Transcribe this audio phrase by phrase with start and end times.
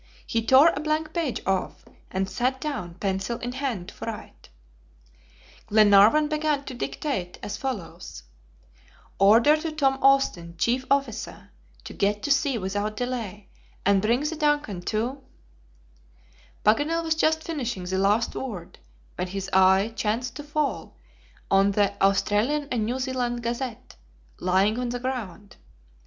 [0.25, 4.49] He tore a blank page off, and sat down pencil in hand to write.
[5.67, 8.23] Glenarvan began to dictate as follows:
[9.19, 11.51] "Order to Tom Austin, Chief Officer,
[11.83, 13.49] to get to sea without delay,
[13.85, 15.21] and bring the DUNCAN to"
[16.65, 18.79] Paganel was just finishing the last word,
[19.17, 20.95] when his eye chanced to fall
[21.51, 23.97] on the Australian and New Zealand Gazette
[24.39, 25.57] lying on the ground.